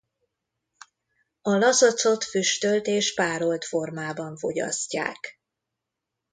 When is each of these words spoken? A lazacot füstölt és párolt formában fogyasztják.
A 1.41 1.49
lazacot 1.49 2.23
füstölt 2.23 2.85
és 2.87 3.13
párolt 3.13 3.65
formában 3.65 4.37
fogyasztják. 4.37 5.39